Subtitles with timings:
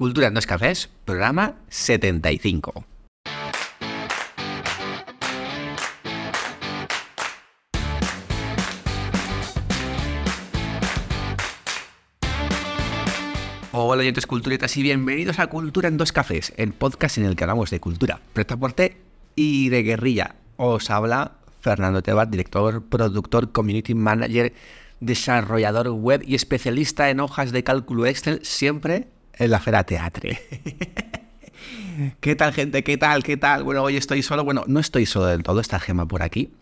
[0.00, 2.86] Cultura en dos cafés, programa 75.
[13.72, 17.44] Hola, oyentes culturetas y bienvenidos a Cultura en dos cafés, el podcast en el que
[17.44, 18.96] hablamos de cultura, pretaporte
[19.36, 20.36] y de guerrilla.
[20.56, 24.54] Os habla Fernando Tebar, director, productor, community manager,
[25.00, 29.08] desarrollador web y especialista en hojas de cálculo Excel, siempre
[29.40, 30.38] en la Fera Teatre.
[32.20, 32.84] ¿Qué tal, gente?
[32.84, 33.22] ¿Qué tal?
[33.22, 33.64] ¿Qué tal?
[33.64, 34.44] Bueno, hoy estoy solo.
[34.44, 36.52] Bueno, no estoy solo del todo, está Gema por aquí.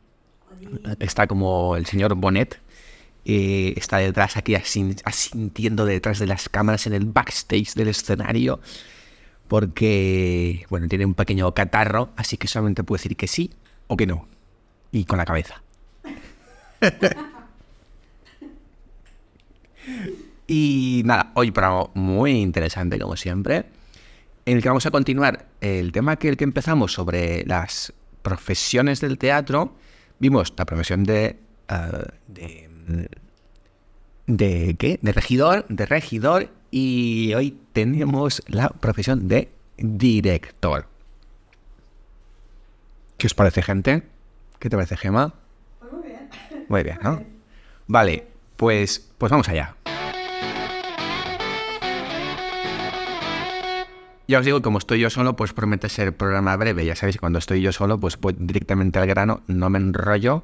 [1.00, 2.60] Está como el señor Bonet.
[3.24, 8.60] Eh, está detrás aquí asintiendo detrás de las cámaras en el backstage del escenario.
[9.48, 13.50] Porque, bueno, tiene un pequeño catarro, así que solamente puedo decir que sí
[13.88, 14.26] o que no.
[14.92, 15.62] Y con la cabeza.
[20.48, 23.66] y nada, hoy programa muy interesante como siempre,
[24.46, 29.00] en el que vamos a continuar el tema que el que empezamos sobre las profesiones
[29.00, 29.76] del teatro.
[30.18, 31.38] Vimos la profesión de,
[31.68, 32.68] eh, de
[34.28, 34.98] de qué?
[35.02, 40.86] De regidor, de regidor y hoy tenemos la profesión de director.
[43.16, 44.02] ¿Qué os parece, gente?
[44.58, 45.34] ¿Qué te parece, Gema?
[45.80, 46.28] Pues muy bien.
[46.68, 47.22] Muy bien, ¿no?
[47.86, 48.26] Vale,
[48.56, 49.74] pues, pues vamos allá.
[54.28, 56.84] Ya os digo, como estoy yo solo, pues promete ser programa breve.
[56.84, 60.42] Ya sabéis, cuando estoy yo solo, pues, pues directamente al grano, no me enrollo.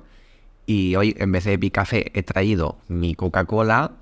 [0.67, 3.93] Y hoy, en vez de mi café, he traído mi Coca-Cola.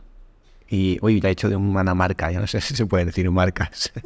[0.69, 3.29] Y hoy la he hecho de una marca, ya no sé si se puede decir
[3.31, 3.93] marcas.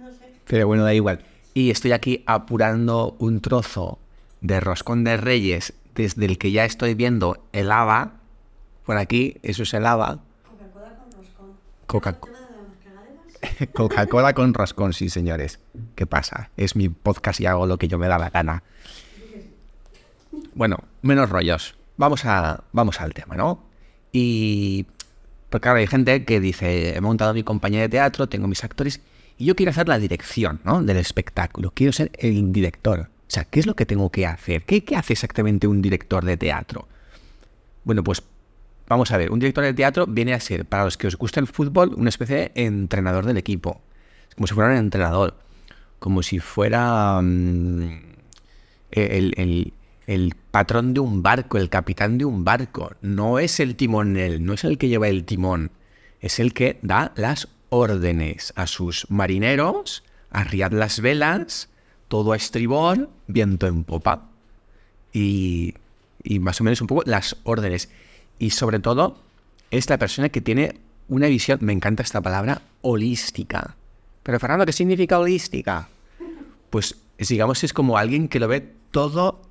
[0.00, 0.32] No sé.
[0.46, 1.20] Pero bueno, da igual.
[1.54, 3.98] Y estoy aquí apurando un trozo
[4.40, 8.14] de roscón de reyes desde el que ya estoy viendo el haba.
[8.86, 10.18] Por aquí, eso es el haba.
[10.42, 11.50] Coca-Cola con roscón.
[11.86, 13.29] Coca- ¿El tema de las cagaderas?
[13.72, 15.60] Coca-Cola con roscón, sí, señores.
[15.94, 16.50] ¿Qué pasa?
[16.56, 18.62] Es mi podcast y hago lo que yo me da la gana.
[20.54, 21.76] Bueno, menos rollos.
[21.96, 23.62] Vamos, a, vamos al tema, ¿no?
[24.12, 24.86] Y.
[25.48, 29.00] Porque claro, hay gente que dice: He montado mi compañía de teatro, tengo mis actores
[29.40, 30.82] y yo quiero hacer la dirección, ¿no?
[30.82, 31.72] Del espectáculo.
[31.74, 33.00] Quiero ser el director.
[33.00, 34.64] O sea, ¿qué es lo que tengo que hacer?
[34.64, 36.86] ¿Qué, qué hace exactamente un director de teatro?
[37.84, 38.22] Bueno, pues
[38.90, 39.30] vamos a ver.
[39.30, 42.10] Un director de teatro viene a ser, para los que os gusta el fútbol, una
[42.10, 43.80] especie de entrenador del equipo.
[44.34, 45.38] Como si fuera un entrenador.
[45.98, 47.20] Como si fuera.
[47.22, 48.02] mm,
[48.90, 49.72] el, el-
[50.06, 52.92] el patrón de un barco, el capitán de un barco.
[53.00, 55.70] No es el timonel, no es el que lleva el timón.
[56.20, 61.68] Es el que da las órdenes a sus marineros, arriad las velas,
[62.08, 64.26] todo a estribor, viento en popa.
[65.12, 65.74] Y,
[66.24, 67.88] y más o menos un poco las órdenes.
[68.40, 69.18] Y sobre todo,
[69.70, 73.76] es la persona que tiene una visión, me encanta esta palabra, holística.
[74.22, 75.88] Pero Fernando, ¿qué significa holística?
[76.70, 79.42] Pues digamos es como alguien que lo ve todo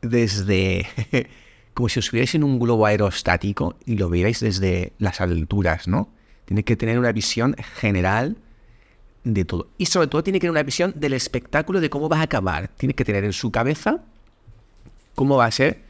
[0.00, 0.86] desde
[1.74, 6.08] como si os en un globo aerostático y lo vierais desde las alturas, ¿no?
[6.46, 8.38] Tiene que tener una visión general
[9.22, 9.68] de todo.
[9.76, 12.68] Y sobre todo tiene que tener una visión del espectáculo de cómo va a acabar.
[12.68, 14.02] Tiene que tener en su cabeza
[15.14, 15.89] cómo va a ser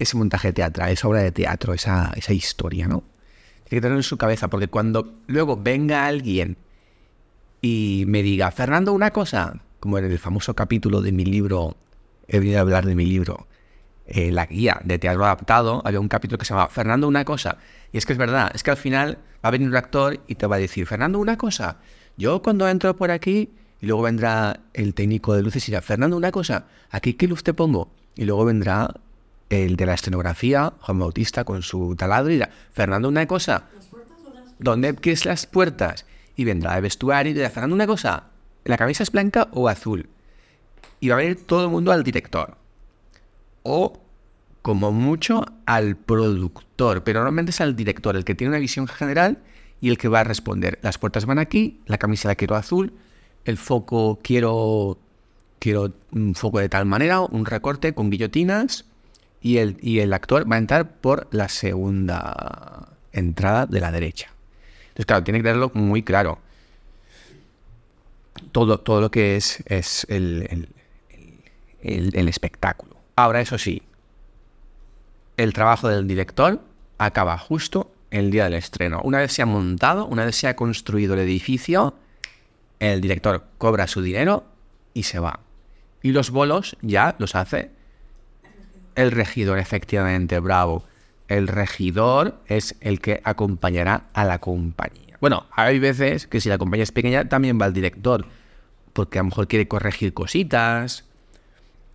[0.00, 3.04] ese montaje teatral, esa obra de teatro, esa, esa historia, ¿no?
[3.64, 6.56] Tiene que tenerlo en su cabeza, porque cuando luego venga alguien
[7.60, 11.76] y me diga, Fernando, una cosa, como en el famoso capítulo de mi libro,
[12.26, 13.46] he venido a hablar de mi libro,
[14.06, 17.58] eh, la guía de teatro adaptado, había un capítulo que se llamaba Fernando, una cosa.
[17.92, 20.34] Y es que es verdad, es que al final va a venir un actor y
[20.34, 21.76] te va a decir, Fernando, una cosa,
[22.16, 23.50] yo cuando entro por aquí,
[23.82, 27.42] y luego vendrá el técnico de luces y dirá, Fernando, una cosa, aquí qué luz
[27.42, 27.92] te pongo.
[28.16, 28.94] Y luego vendrá
[29.50, 33.64] el de la escenografía, Juan Bautista, con su taladro y dirá, Fernando, una cosa.
[34.58, 36.06] ¿Dónde quieres las puertas?
[36.36, 38.28] Y vendrá el vestuario y dirá, Fernando, una cosa,
[38.64, 40.08] ¿la cabeza es blanca o azul?
[41.00, 42.56] Y va a venir todo el mundo al director.
[43.64, 44.00] O,
[44.62, 47.02] como mucho, al productor.
[47.02, 49.38] Pero normalmente es al director, el que tiene una visión general
[49.80, 50.78] y el que va a responder.
[50.82, 52.92] Las puertas van aquí, la camisa la quiero azul,
[53.44, 54.98] el foco quiero,
[55.58, 58.84] quiero un foco de tal manera, un recorte con guillotinas.
[59.42, 64.28] Y el, y el actor va a entrar por la segunda entrada de la derecha.
[64.88, 66.38] Entonces, claro, tiene que tenerlo muy claro.
[68.52, 70.68] Todo, todo lo que es, es el, el-
[71.82, 72.96] el- el espectáculo.
[73.16, 73.82] Ahora, eso sí,
[75.36, 76.60] el trabajo del director
[76.98, 79.00] acaba justo el día del estreno.
[79.04, 81.94] Una vez se ha montado, una vez se ha construido el edificio,
[82.78, 84.44] el director cobra su dinero
[84.94, 85.40] y se va.
[86.02, 87.70] Y los bolos ya los hace
[88.94, 90.84] el regidor, efectivamente, bravo.
[91.28, 95.16] El regidor es el que acompañará a la compañía.
[95.20, 98.26] Bueno, hay veces que si la compañía es pequeña también va el director,
[98.92, 101.04] porque a lo mejor quiere corregir cositas.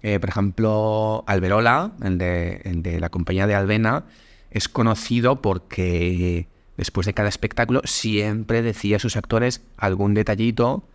[0.04, 4.06] Eh, por ejemplo, Alberola, el de, la compañía de Albena,
[4.52, 6.48] es conocido porque
[6.78, 10.88] después de cada espectáculo siempre decía a sus actores algún detallito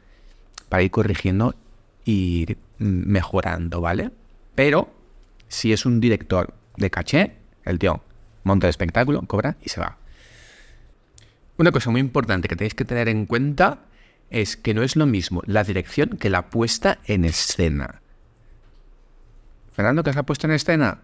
[0.68, 1.56] para ir corrigiendo
[2.06, 4.10] e ir mejorando, ¿vale?
[4.54, 4.88] Pero
[5.50, 8.02] si es un director de caché, el tío
[8.44, 9.98] monta el espectáculo, cobra y se va.
[11.58, 13.80] Una cosa muy importante que tenéis que tener en cuenta
[14.30, 18.00] es que no es lo mismo la dirección que la puesta en escena.
[19.72, 21.00] Fernando, ¿qué es la puesta en escena?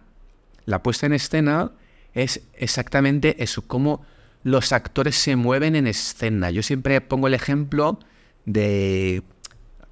[0.65, 1.71] La puesta en escena
[2.13, 4.03] es exactamente eso, cómo
[4.43, 6.49] los actores se mueven en escena.
[6.51, 7.99] Yo siempre pongo el ejemplo
[8.45, 9.23] de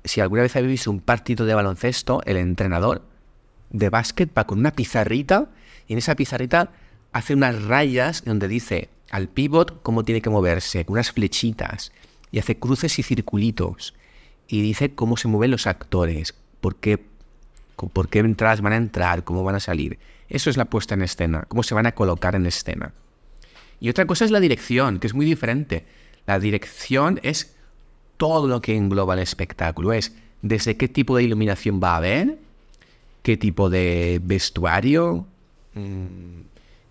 [0.03, 3.03] si alguna vez habéis visto un partido de baloncesto, el entrenador
[3.77, 5.49] de básquet va con una pizarrita
[5.87, 6.71] y en esa pizarrita
[7.11, 11.91] hace unas rayas donde dice al pivot cómo tiene que moverse, con unas flechitas
[12.31, 13.93] y hace cruces y circulitos
[14.47, 17.03] y dice cómo se mueven los actores, por qué,
[17.75, 19.99] por qué entradas van a entrar, cómo van a salir.
[20.29, 22.93] Eso es la puesta en escena, cómo se van a colocar en escena.
[23.79, 25.85] Y otra cosa es la dirección, que es muy diferente.
[26.25, 27.55] La dirección es
[28.17, 29.93] todo lo que engloba el espectáculo.
[29.93, 32.37] Es desde qué tipo de iluminación va a haber,
[33.25, 35.25] qué tipo de vestuario,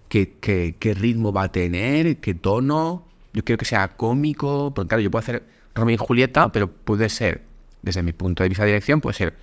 [0.09, 3.07] qué, ritmo va a tener, qué tono.
[3.33, 5.45] Yo quiero que sea cómico, porque claro, yo puedo hacer
[5.77, 7.43] Romeo y Julieta, pero puede ser,
[7.83, 9.35] desde mi punto de vista de dirección, puede ser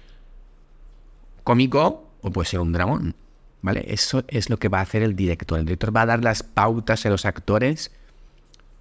[1.45, 3.15] cómico o puede ser un dramón.
[3.61, 3.85] ¿Vale?
[3.87, 5.59] Eso es lo que va a hacer el director.
[5.59, 7.91] El director va a dar las pautas a los actores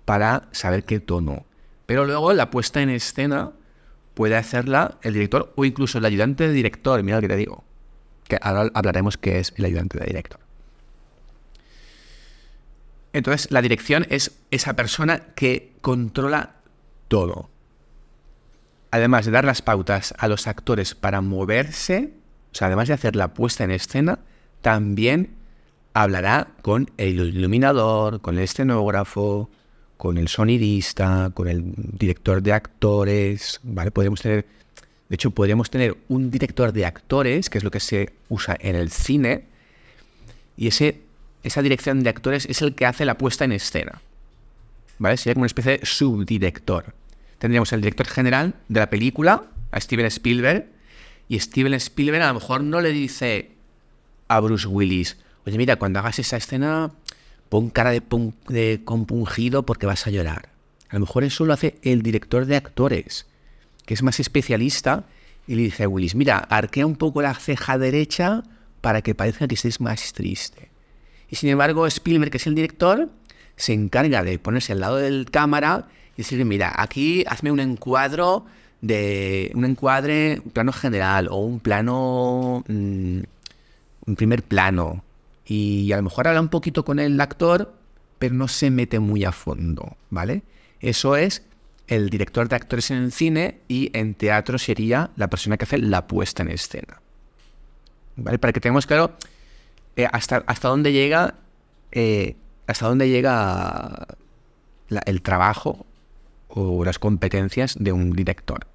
[0.05, 1.45] para saber qué tono.
[1.87, 3.53] Pero luego la puesta en escena
[4.15, 7.01] puede hacerla el director o incluso el ayudante de director.
[7.05, 7.70] Mira lo que te digo.
[8.31, 10.41] Que ahora hablaremos qué es el ayudante de director.
[13.13, 16.55] Entonces, la dirección es esa persona que controla
[17.09, 17.51] todo.
[18.93, 22.13] Además de dar las pautas a los actores para moverse,
[22.53, 24.21] o sea, además de hacer la puesta en escena,
[24.63, 25.35] también
[25.93, 29.51] hablará con el iluminador, con el escenógrafo,
[29.97, 33.91] con el sonidista, con el director de actores, ¿vale?
[33.91, 34.47] Podríamos tener,
[35.11, 38.77] de hecho, podríamos tener un director de actores, que es lo que se usa en
[38.77, 39.43] el cine,
[40.57, 41.01] y ese,
[41.43, 44.01] esa dirección de actores es el que hace la puesta en escena,
[45.01, 45.17] ¿vale?
[45.17, 46.95] Sería como una especie de subdirector.
[47.39, 50.67] Tendríamos el director general de la película, a Steven Spielberg,
[51.29, 53.51] y Steven Spielberg a lo mejor no le dice
[54.29, 56.93] a Bruce Willis, oye mira, cuando hagas esa escena,
[57.49, 58.01] pon cara de,
[58.47, 60.51] de compungido porque vas a llorar.
[60.89, 63.27] A lo mejor eso lo hace el director de actores,
[63.91, 65.03] que es más especialista,
[65.49, 68.45] y le dice a Willis, mira, arquea un poco la ceja derecha
[68.81, 70.71] para que parezca que estés más triste.
[71.29, 73.11] Y sin embargo, Spielberg, que es el director,
[73.57, 78.47] se encarga de ponerse al lado del cámara y decirle, mira, aquí hazme un encuadro
[78.81, 83.21] de un encuadre, un plano general o un plano, mm,
[84.07, 85.03] un primer plano.
[85.45, 87.75] Y a lo mejor habla un poquito con el actor,
[88.21, 90.45] pero no se mete muy a fondo, ¿vale?
[90.79, 91.43] Eso es
[91.91, 95.77] el director de actores en el cine y en teatro sería la persona que hace
[95.79, 97.03] la puesta en escena.
[98.17, 98.39] ¿Vale?
[98.39, 99.13] Para que tengamos claro
[99.97, 101.35] eh, hasta, dónde llega
[101.93, 104.07] eh, hasta dónde llega
[105.05, 105.85] el trabajo
[106.49, 108.67] o las competencias de un director.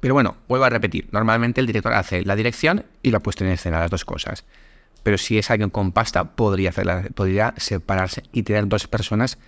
[0.00, 3.50] Pero bueno, vuelvo a repetir, normalmente el director hace la dirección y la puesta en
[3.52, 4.44] escena, las dos cosas.
[5.02, 9.38] Pero si es alguien con pasta, podría, hacerla- podría separarse y tener dos personas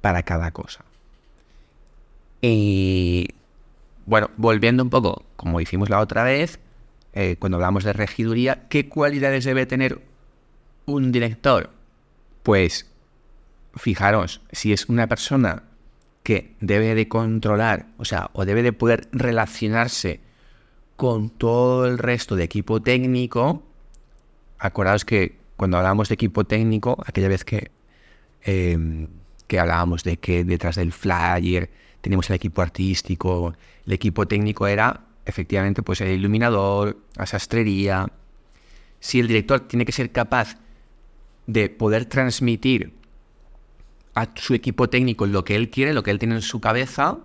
[0.00, 0.84] para cada cosa.
[2.46, 3.28] Y
[4.04, 6.60] bueno, volviendo un poco, como hicimos la otra vez,
[7.14, 10.02] eh, cuando hablamos de regiduría, ¿qué cualidades debe tener
[10.84, 11.70] un director?
[12.42, 12.90] Pues
[13.76, 15.62] fijaros, si es una persona
[16.22, 20.20] que debe de controlar, o sea, o debe de poder relacionarse
[20.96, 23.62] con todo el resto de equipo técnico,
[24.58, 27.70] acordaos que cuando hablábamos de equipo técnico, aquella vez que,
[28.44, 29.08] eh,
[29.46, 31.70] que hablábamos de que detrás del flyer
[32.04, 33.54] teníamos el equipo artístico,
[33.86, 38.12] el equipo técnico era efectivamente pues el iluminador, la sastrería.
[39.00, 40.58] Si el director tiene que ser capaz
[41.46, 42.92] de poder transmitir
[44.14, 47.20] a su equipo técnico lo que él quiere, lo que él tiene en su cabeza,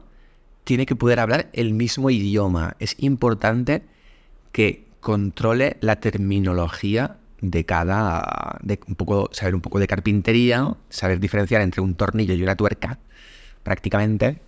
[0.64, 2.78] tiene que poder hablar el mismo idioma.
[2.80, 3.84] Es importante
[4.54, 11.20] que controle la terminología de cada, de un poco, saber un poco de carpintería, saber
[11.20, 12.98] diferenciar entre un tornillo y una tuerca,
[13.64, 14.40] prácticamente,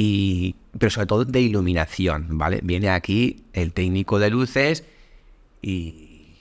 [0.00, 2.60] y, pero sobre todo de iluminación, ¿vale?
[2.62, 4.84] Viene aquí el técnico de luces
[5.60, 6.36] y,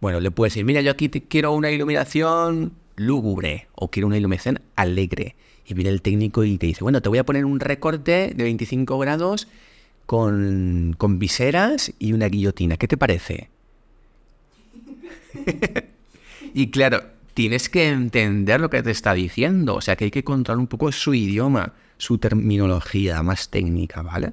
[0.00, 4.16] bueno, le puede decir, mira, yo aquí te quiero una iluminación lúgubre o quiero una
[4.16, 5.36] iluminación alegre.
[5.66, 8.44] Y viene el técnico y te dice, bueno, te voy a poner un recorte de
[8.44, 9.46] 25 grados
[10.06, 12.78] con, con viseras y una guillotina.
[12.78, 13.50] ¿Qué te parece?
[16.54, 17.02] y claro,
[17.34, 19.74] tienes que entender lo que te está diciendo.
[19.74, 24.32] O sea, que hay que controlar un poco su idioma, su terminología más técnica, ¿vale?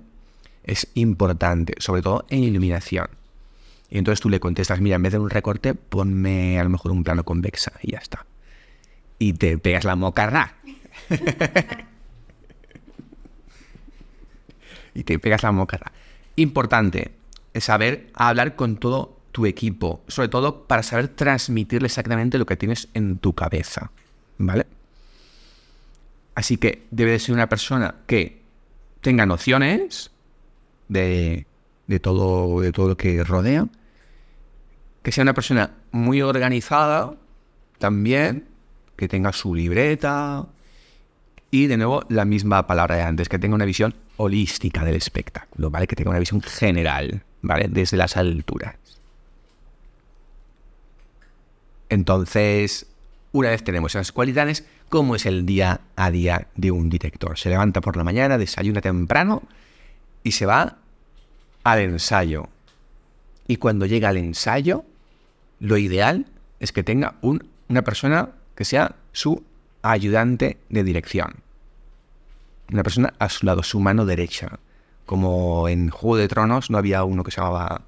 [0.64, 3.08] Es importante, sobre todo en iluminación.
[3.90, 6.92] Y entonces tú le contestas, mira, en vez de un recorte, ponme a lo mejor
[6.92, 8.26] un plano convexa y ya está.
[9.20, 10.56] Y te pegas la mocarra.
[14.96, 15.92] y te pegas la mocarra.
[16.36, 17.12] Importante,
[17.56, 22.88] saber hablar con todo tu equipo, sobre todo para saber transmitirle exactamente lo que tienes
[22.94, 23.92] en tu cabeza,
[24.38, 24.66] ¿vale?
[26.44, 28.42] Así que debe de ser una persona que
[29.00, 30.12] tenga nociones
[30.90, 31.46] de,
[31.88, 33.66] de, todo, de todo lo que rodea,
[35.04, 37.14] que sea una persona muy organizada
[37.78, 38.50] también,
[38.98, 40.46] que tenga su libreta
[41.50, 45.70] y de nuevo la misma palabra de antes, que tenga una visión holística del espectáculo,
[45.70, 45.88] ¿vale?
[45.88, 47.70] Que tenga una visión general, ¿vale?
[47.70, 48.76] Desde las alturas.
[51.88, 52.88] Entonces,
[53.32, 57.36] una vez tenemos esas cualidades, ¿cómo es el día a día de un director?
[57.40, 59.42] Se levanta por la mañana, desayuna temprano
[60.22, 60.78] y se va
[61.64, 62.48] al ensayo.
[63.48, 64.86] Y cuando llega al ensayo,
[65.60, 66.28] lo ideal
[66.60, 69.44] es que tenga un, una persona que sea su
[69.82, 71.38] ayudante de dirección.
[72.72, 74.60] Una persona a su lado, su mano derecha.
[75.08, 77.82] Como en Juego de Tronos no había uno que se llamaba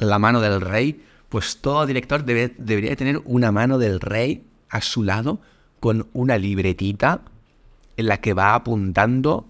[0.00, 1.00] La mano del rey.
[1.28, 5.38] pues todo director debe- debería tener una mano del rey a su lado
[5.80, 7.22] con una libretita
[7.96, 9.46] en la que va apuntando,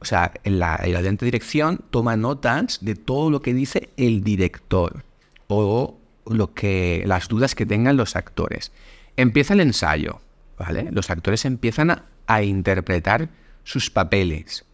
[0.00, 5.04] o sea, en la, en dirección toma notas de todo lo que dice el director
[5.48, 8.72] o lo que las dudas que tengan los actores.
[9.16, 10.20] Empieza el ensayo,
[10.58, 10.88] ¿vale?
[10.90, 13.28] Los actores empiezan a, a interpretar
[13.64, 14.64] sus papeles.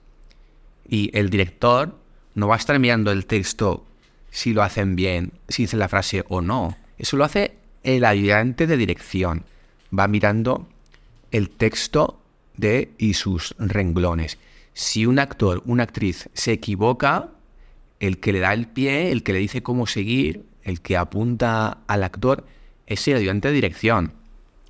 [0.89, 1.97] Y el director
[2.35, 3.85] no va a estar mirando el texto
[4.31, 6.77] si lo hacen bien, si dicen la frase o no.
[6.99, 9.45] Eso lo hace el ayudante de dirección.
[9.97, 10.69] Va mirando
[11.31, 12.23] el texto
[12.57, 14.39] de y sus renglones.
[14.75, 17.31] Si un actor, una actriz se equivoca,
[18.01, 21.79] el que le da el pie, el que le dice cómo seguir, el que apunta
[21.87, 22.47] al actor,
[22.87, 24.13] es el ayudante de dirección.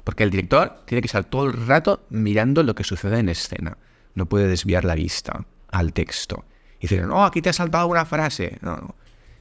[0.04, 3.78] Porque el director tiene que estar todo el rato mirando lo que sucede en escena.
[4.14, 6.44] No puede desviar la vista al texto.
[6.80, 8.58] Y decir, no, aquí te ha saltado una frase.
[8.60, 8.94] No, no.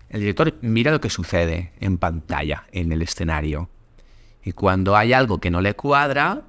[0.10, 3.70] El director mira lo que sucede en pantalla, en el escenario.
[4.44, 6.42] Y cuando hay algo que no le cuadra,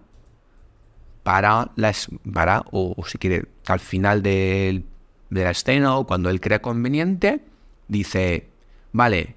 [1.22, 4.82] para, la, es- para o, si quiere, al final de
[5.30, 7.40] la escena o cuando él crea conveniente,
[7.88, 8.48] dice,
[8.92, 9.36] vale,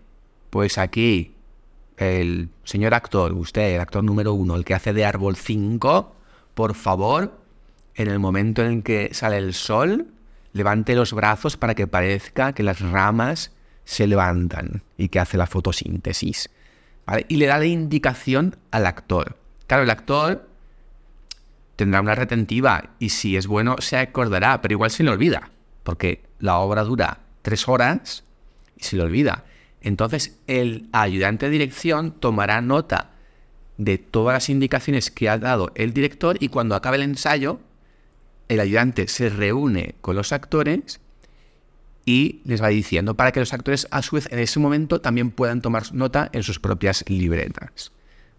[0.50, 1.34] pues aquí
[1.98, 6.16] el señor actor, usted, el actor número uno, el que hace de árbol 5,
[6.54, 7.40] por favor,
[7.96, 10.08] en el momento en que sale el sol,
[10.54, 13.52] levante los brazos para que parezca que las ramas
[13.86, 16.50] se levantan y que hace la fotosíntesis.
[17.28, 19.38] Y le da la indicación al actor.
[19.68, 20.48] Claro, el actor
[21.76, 25.52] tendrá una retentiva y si es bueno se acordará, pero igual se le olvida,
[25.84, 28.24] porque la obra dura tres horas
[28.78, 29.46] y se le olvida.
[29.82, 33.12] Entonces el ayudante de dirección tomará nota
[33.78, 37.60] de todas las indicaciones que ha dado el director y cuando acabe el ensayo,
[38.48, 41.02] el ayudante se reúne con los actores
[42.06, 45.32] y les va diciendo para que los actores a su vez en ese momento también
[45.32, 47.92] puedan tomar nota en sus propias libretas.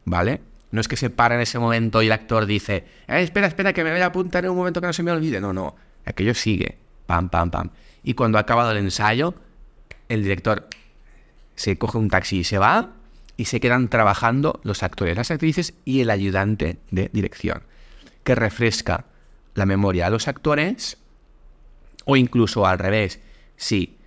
[0.05, 0.41] ¿Vale?
[0.71, 3.73] No es que se para en ese momento y el actor dice, "Eh, espera, espera,
[3.73, 5.41] que me voy a apuntar en un momento que no se me olvide.
[5.41, 5.75] No, no.
[6.05, 6.79] Aquello sigue.
[7.07, 7.71] Pam, pam, pam.
[8.03, 9.35] Y cuando ha acabado el ensayo,
[10.09, 10.69] el director
[11.57, 12.91] se coge un taxi y se va
[13.37, 17.63] y se quedan trabajando los actores, las actrices y el ayudante de dirección,
[18.25, 19.07] que refresca
[19.55, 20.99] la memoria a los actores
[22.05, 23.21] o incluso al revés,
[23.57, 23.99] si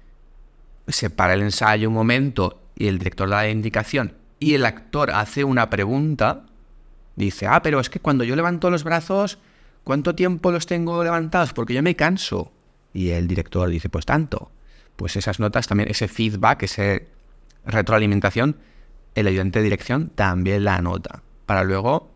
[0.88, 5.12] se para el ensayo un momento y el director da la indicación y el actor
[5.12, 6.46] hace una pregunta,
[7.16, 9.38] dice, ah, pero es que cuando yo levanto los brazos,
[9.84, 11.54] ¿cuánto tiempo los tengo levantados?
[11.54, 12.52] Porque yo me canso.
[12.94, 14.52] Y el director dice, pues tanto.
[14.96, 17.02] Pues esas notas también, ese feedback, esa
[17.66, 18.58] retroalimentación,
[19.16, 21.22] el ayudante de dirección también la anota.
[21.46, 22.10] Para luego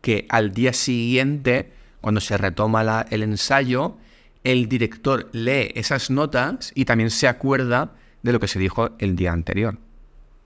[0.00, 3.96] que al día siguiente, cuando se retoma el ensayo,
[4.44, 9.16] el director lee esas notas y también se acuerda de lo que se dijo el
[9.16, 9.78] día anterior.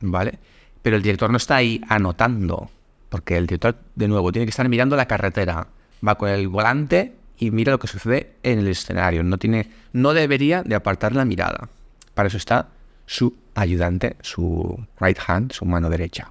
[0.00, 0.38] ¿Vale?
[0.82, 2.70] Pero el director no está ahí anotando,
[3.08, 5.66] porque el director, de nuevo, tiene que estar mirando la carretera.
[6.06, 9.24] Va con el volante y mira lo que sucede en el escenario.
[9.24, 11.68] No, tiene, no debería de apartar la mirada.
[12.14, 12.68] Para eso está
[13.06, 16.30] su ayudante, su right hand, su mano derecha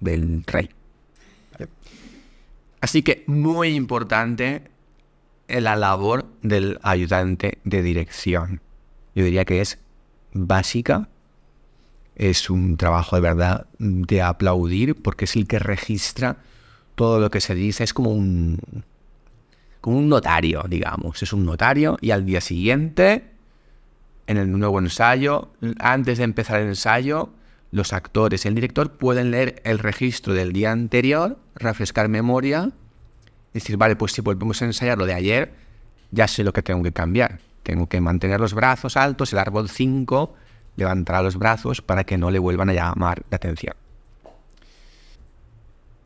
[0.00, 0.68] del rey.
[2.80, 4.62] Así que muy importante
[5.58, 8.60] la labor del ayudante de dirección.
[9.14, 9.78] Yo diría que es
[10.32, 11.08] básica,
[12.14, 16.36] es un trabajo de verdad de aplaudir porque es el que registra
[16.94, 18.84] todo lo que se dice, es como un
[19.80, 23.30] como un notario, digamos, es un notario y al día siguiente
[24.26, 27.30] en el nuevo ensayo, antes de empezar el ensayo,
[27.72, 32.70] los actores y el director pueden leer el registro del día anterior, refrescar memoria,
[33.52, 35.52] decir, vale, pues si volvemos a ensayar lo de ayer,
[36.10, 37.38] ya sé lo que tengo que cambiar.
[37.62, 40.34] Tengo que mantener los brazos altos, el árbol 5
[40.76, 43.74] levantará los brazos para que no le vuelvan a llamar la atención.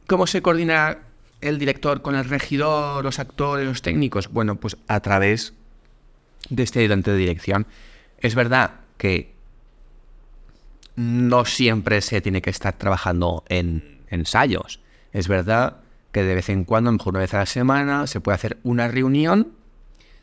[0.07, 0.99] ¿Cómo se coordina
[1.41, 4.29] el director con el regidor, los actores, los técnicos?
[4.29, 5.55] Bueno, pues a través
[6.51, 7.67] de este ayudante de dirección.
[8.19, 9.33] Es verdad que
[10.97, 14.81] no siempre se tiene que estar trabajando en ensayos.
[15.13, 15.79] Es verdad
[16.15, 18.87] que de vez en cuando, mejor una vez a la semana, se puede hacer una
[18.89, 19.53] reunión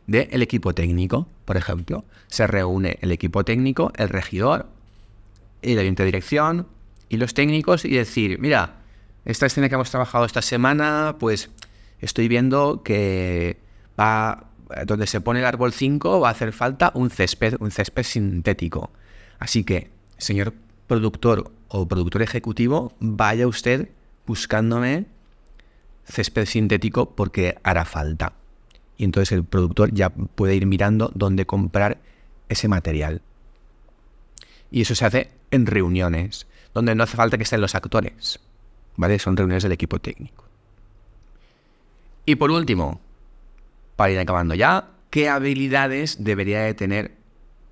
[0.08, 2.06] del equipo técnico, por ejemplo.
[2.28, 4.68] Se reúne el equipo técnico, el regidor,
[5.62, 6.68] el ayuntamiento de dirección
[7.10, 8.78] y los técnicos y decir, mira,
[9.26, 11.50] esta escena que hemos trabajado esta semana, pues
[12.00, 13.60] estoy viendo que
[14.00, 14.46] va,
[14.88, 18.92] donde se pone el árbol 5 va a hacer falta un césped, un césped sintético.
[19.40, 20.54] Así que, señor
[20.88, 23.90] productor o productor ejecutivo, vaya usted
[24.26, 25.06] buscándome
[26.12, 28.34] césped sintético porque hará falta.
[28.98, 32.00] Y entonces el productor ya puede ir mirando dónde comprar
[32.50, 33.22] ese material.
[34.70, 38.40] Y eso se hace en reuniones, donde no hace falta que estén los actores.
[38.98, 39.18] ¿Vale?
[39.20, 40.46] Son reuniones del equipo técnico.
[42.26, 43.02] Y por último,
[43.96, 47.12] para ir acabando ya, ¿qué habilidades debería de tener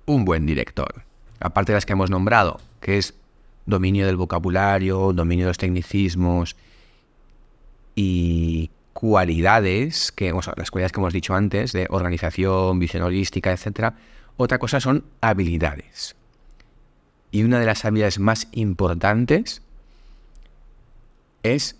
[0.06, 1.04] un buen director?
[1.38, 3.14] Aparte de las que hemos nombrado, que es
[3.66, 6.56] dominio del vocabulario, dominio de los tecnicismos
[8.02, 13.92] y cualidades, que, las cualidades que hemos dicho antes, de organización, visión holística, etc.
[14.38, 16.16] Otra cosa son habilidades.
[17.30, 19.60] Y una de las habilidades más importantes
[21.42, 21.76] es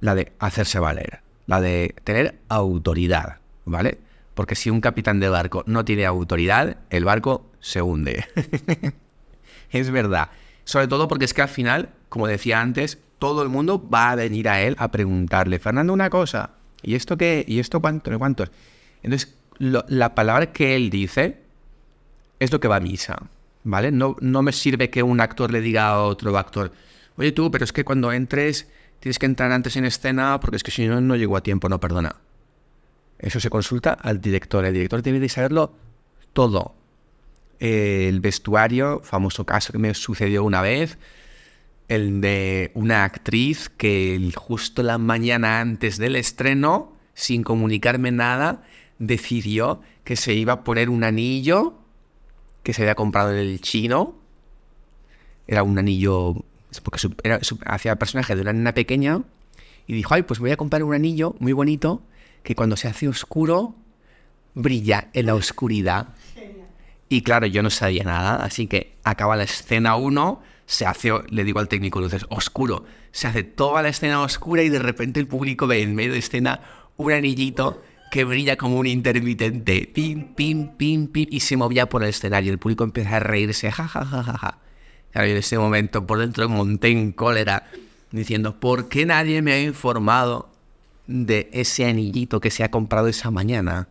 [0.00, 3.98] la de hacerse valer, la de tener autoridad, ¿vale?
[4.32, 8.24] Porque si un capitán de barco no tiene autoridad, el barco se hunde.
[9.70, 10.30] es verdad.
[10.64, 14.14] Sobre todo porque es que al final, como decía antes, todo el mundo va a
[14.14, 16.50] venir a él a preguntarle, Fernando, una cosa,
[16.82, 17.44] ¿y esto qué?
[17.46, 18.16] ¿Y esto cuánto?
[18.18, 18.50] ¿Cuántos?
[19.02, 21.38] Entonces, la palabra que él dice
[22.40, 23.16] es lo que va a misa,
[23.62, 23.92] ¿vale?
[23.92, 26.72] No, no me sirve que un actor le diga a otro actor,
[27.16, 28.68] oye tú, pero es que cuando entres
[29.00, 31.68] tienes que entrar antes en escena porque es que si no, no llego a tiempo,
[31.68, 32.16] no perdona.
[33.18, 34.64] Eso se consulta al director.
[34.64, 35.72] El director debe de saberlo
[36.32, 36.74] todo.
[37.66, 40.98] El vestuario, famoso caso que me sucedió una vez,
[41.88, 48.64] el de una actriz que justo la mañana antes del estreno, sin comunicarme nada,
[48.98, 51.78] decidió que se iba a poner un anillo
[52.64, 54.14] que se había comprado en el chino.
[55.46, 56.44] Era un anillo,
[56.82, 59.22] porque era, hacía el personaje de una nena pequeña.
[59.86, 62.02] Y dijo, ay, pues voy a comprar un anillo muy bonito
[62.42, 63.74] que cuando se hace oscuro
[64.52, 66.08] brilla en la oscuridad.
[67.14, 71.44] Y claro, yo no sabía nada, así que acaba la escena 1 se hace, le
[71.44, 72.84] digo al técnico luces, oscuro.
[73.12, 76.18] Se hace toda la escena oscura y de repente el público ve en medio de
[76.18, 76.60] escena
[76.96, 79.88] un anillito que brilla como un intermitente.
[79.94, 81.28] Pim, pim, pim, pim.
[81.30, 82.50] Y se movía por el escenario.
[82.50, 83.70] El público empieza a reírse.
[83.70, 84.58] Ja, ja, ja, ja, ja.
[85.24, 87.70] en ese momento por dentro monté en cólera
[88.10, 90.48] diciendo, ¿por qué nadie me ha informado
[91.06, 93.86] de ese anillito que se ha comprado esa mañana?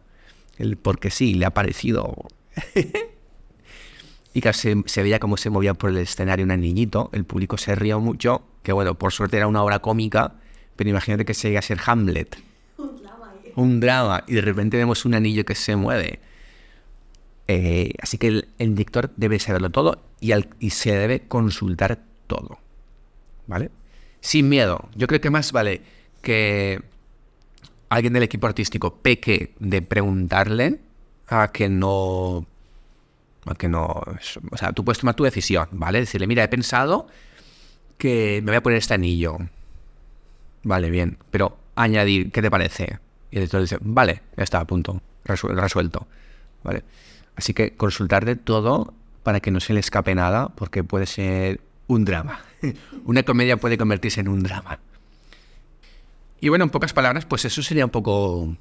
[0.58, 2.28] El porque sí, le ha parecido.
[4.34, 7.76] y que se, veía cómo se movía por el escenario un anillito, el público se
[7.76, 10.36] rió mucho, que bueno, por suerte era una obra cómica,
[10.76, 12.38] pero imagínate que se llega a ser Hamlet.
[12.78, 13.34] Un drama.
[13.56, 16.20] Un drama, y de repente vemos un anillo que se mueve.
[17.48, 22.58] Eh, así que el, director debe saberlo todo y, y se debe consultar todo.
[23.46, 23.70] ¿Vale?
[24.22, 24.90] Sin miedo.
[24.96, 25.82] Yo creo que más vale
[26.22, 26.82] que
[27.90, 30.80] alguien del equipo artístico peque de preguntarle
[31.28, 32.48] a que no
[33.58, 33.86] que no.
[34.52, 36.00] O sea, tú puedes tomar tu decisión, ¿vale?
[36.00, 37.08] Decirle, mira, he pensado
[37.98, 39.38] que me voy a poner este anillo.
[40.64, 41.18] Vale, bien.
[41.32, 43.00] Pero añadir, ¿qué te parece?
[43.32, 45.02] Y el director dice, vale, ya está, punto.
[45.26, 46.08] resuelto.
[46.64, 46.84] ¿Vale?
[47.36, 51.62] Así que consultar de todo para que no se le escape nada, porque puede ser
[51.88, 52.42] un drama.
[53.06, 54.80] Una comedia puede convertirse en un drama.
[56.40, 58.56] Y bueno, en pocas palabras, pues eso sería un poco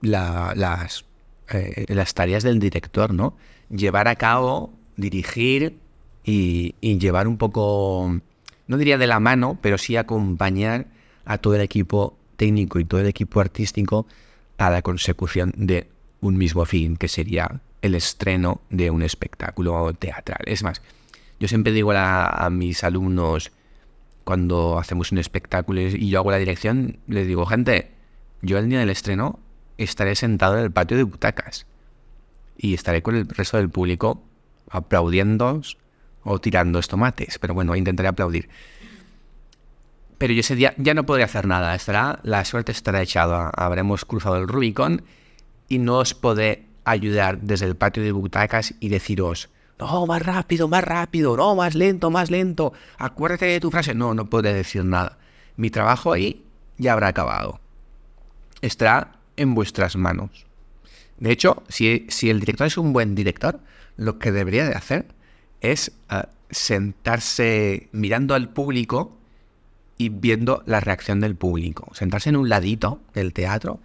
[0.00, 1.04] las,
[1.50, 3.36] eh, las tareas del director, ¿no?
[3.70, 5.78] Llevar a cabo, dirigir
[6.24, 8.20] y, llevar un poco,
[8.66, 10.86] no diría de la mano, pero sí acompañar
[11.24, 14.06] a todo el equipo técnico y todo el equipo artístico
[14.58, 15.88] a la consecución de
[16.20, 20.40] un mismo fin, que sería el estreno de un espectáculo teatral.
[20.46, 20.82] Es más,
[21.38, 23.52] yo siempre digo a, a mis alumnos
[24.24, 27.90] cuando hacemos un espectáculo y yo hago la dirección, les digo, gente,
[28.42, 29.38] yo el día del estreno
[29.78, 31.66] estaré sentado en el patio de butacas
[32.58, 34.22] y estaré con el resto del público
[34.68, 35.62] aplaudiendo
[36.24, 38.50] o tirando tomates, pero bueno, intentaré aplaudir.
[40.18, 44.04] Pero yo ese día ya no podré hacer nada, estará, la suerte estará echada, habremos
[44.04, 45.04] cruzado el Rubicon
[45.68, 50.66] y no os podré ayudar desde el patio de butacas y deciros, no, más rápido,
[50.66, 53.94] más rápido, no, más lento, más lento, acuérdate de tu frase.
[53.94, 55.18] No, no podré decir nada.
[55.56, 56.44] Mi trabajo ahí
[56.78, 57.60] ya habrá acabado.
[58.60, 60.47] Estará en vuestras manos.
[61.18, 63.60] De hecho, si, el director es un buen director,
[63.96, 65.06] lo que debería de hacer
[65.60, 69.18] es uh, sentarse mirando al público
[69.96, 71.92] y viendo la reacción del público.
[71.94, 73.80] Sentarse en un ladito del teatro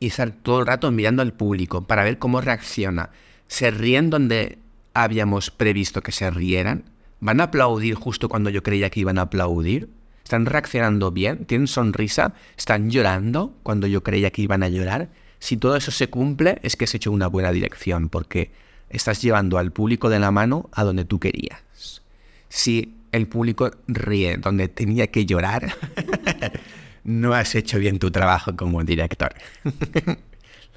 [0.00, 3.10] y estar todo el rato mirando al público para ver cómo reacciona.
[3.48, 4.58] Se ríen donde
[4.94, 6.84] habíamos previsto que se rieran.
[7.20, 9.90] ¿Van a aplaudir justo cuando yo creía que iban a aplaudir?
[10.24, 11.44] ¿Están reaccionando bien?
[11.44, 12.34] ¿Tienen sonrisa?
[12.56, 15.10] ¿Están llorando cuando yo creía que iban a llorar?
[15.38, 18.50] Si todo eso se cumple, es que has hecho una buena dirección, porque
[18.90, 21.62] estás llevando al público de la mano a donde tú querías.
[22.48, 25.74] Si el público ríe donde tenía que llorar,
[27.04, 29.34] no has hecho bien tu trabajo como director.
[30.06, 30.16] Lo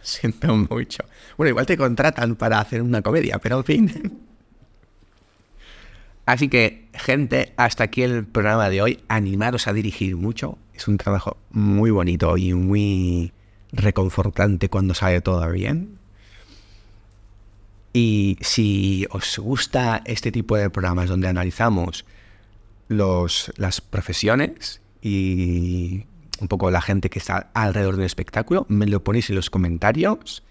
[0.02, 1.04] siento mucho.
[1.38, 4.22] Bueno, igual te contratan para hacer una comedia, pero en fin.
[6.26, 9.04] Así que, gente, hasta aquí el programa de hoy.
[9.08, 10.58] Animaros a dirigir mucho.
[10.74, 13.34] Es un trabajo muy bonito y muy
[13.72, 15.98] reconfortante cuando sale todo bien.
[17.94, 22.06] Y si os gusta este tipo de programas donde analizamos
[22.88, 26.06] los, las profesiones y
[26.40, 30.44] un poco la gente que está alrededor del espectáculo, me lo ponéis en los comentarios.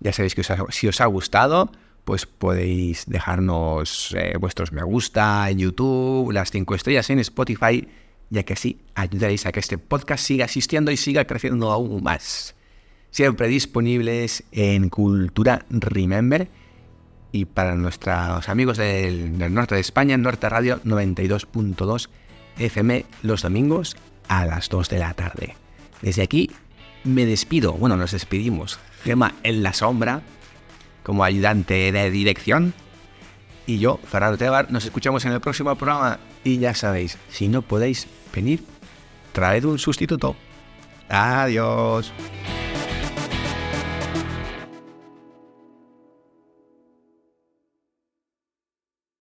[0.00, 1.72] Ya sabéis que si os ha gustado,
[2.04, 7.86] pues podéis dejarnos eh, vuestros me gusta en YouTube, las 5 estrellas en Spotify,
[8.30, 12.54] ya que así ayudaréis a que este podcast siga existiendo y siga creciendo aún más.
[13.10, 16.48] Siempre disponibles en Cultura Remember
[17.32, 22.08] y para nuestros amigos del, norte de España, Norte Radio 92.2
[22.58, 23.96] FM los domingos
[24.28, 25.54] a las 2 de la tarde.
[26.02, 26.50] Desde aquí
[27.04, 28.78] me despido, bueno, nos despedimos.
[29.04, 30.22] Gema en la sombra,
[31.02, 32.74] como ayudante de dirección.
[33.68, 36.18] Y yo, Fernando Tebar, nos escuchamos en el próximo programa.
[36.42, 38.64] Y ya sabéis, si no podéis venir,
[39.32, 40.34] traed un sustituto.
[41.10, 42.10] Adiós.